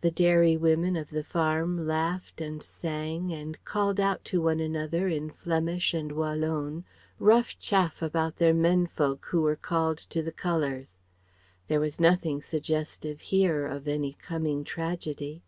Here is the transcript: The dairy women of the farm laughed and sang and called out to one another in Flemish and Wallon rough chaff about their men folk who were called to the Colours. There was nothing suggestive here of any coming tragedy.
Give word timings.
The 0.00 0.12
dairy 0.12 0.56
women 0.56 0.94
of 0.94 1.10
the 1.10 1.24
farm 1.24 1.88
laughed 1.88 2.40
and 2.40 2.62
sang 2.62 3.32
and 3.32 3.58
called 3.64 3.98
out 3.98 4.24
to 4.26 4.40
one 4.40 4.60
another 4.60 5.08
in 5.08 5.28
Flemish 5.28 5.92
and 5.92 6.12
Wallon 6.12 6.84
rough 7.18 7.58
chaff 7.58 8.00
about 8.00 8.36
their 8.36 8.54
men 8.54 8.86
folk 8.86 9.26
who 9.30 9.40
were 9.40 9.56
called 9.56 9.98
to 10.10 10.22
the 10.22 10.30
Colours. 10.30 11.00
There 11.66 11.80
was 11.80 11.98
nothing 11.98 12.40
suggestive 12.42 13.20
here 13.20 13.66
of 13.66 13.88
any 13.88 14.12
coming 14.22 14.62
tragedy. 14.62 15.42